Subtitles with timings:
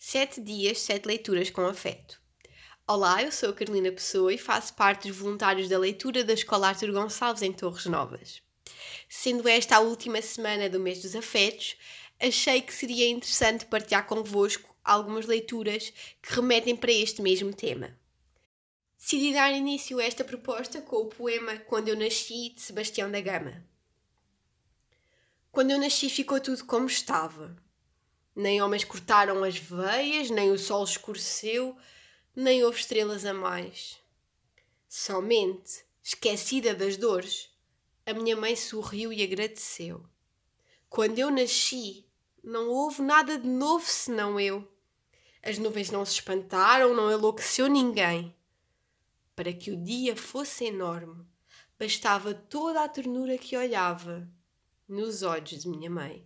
[0.00, 2.22] Sete dias, sete leituras com afeto.
[2.86, 6.68] Olá, eu sou a Carolina Pessoa e faço parte dos voluntários da leitura da Escola
[6.68, 8.40] Artur Gonçalves em Torres Novas.
[9.08, 11.76] Sendo esta a última semana do mês dos afetos,
[12.20, 17.98] achei que seria interessante partilhar convosco algumas leituras que remetem para este mesmo tema.
[18.96, 23.20] Decidi dar início a esta proposta com o poema Quando Eu Nasci, de Sebastião da
[23.20, 23.66] Gama.
[25.50, 27.56] Quando eu nasci ficou tudo como estava
[28.38, 31.76] nem homens cortaram as veias, nem o sol escureceu,
[32.36, 33.98] nem houve estrelas a mais.
[34.88, 37.50] Somente, esquecida das dores,
[38.06, 40.04] a minha mãe sorriu e agradeceu.
[40.88, 42.06] Quando eu nasci,
[42.40, 44.66] não houve nada de novo senão eu.
[45.42, 48.32] As nuvens não se espantaram, não enlouqueceu ninguém.
[49.34, 51.26] Para que o dia fosse enorme,
[51.76, 54.30] bastava toda a ternura que olhava
[54.88, 56.24] nos olhos de minha mãe.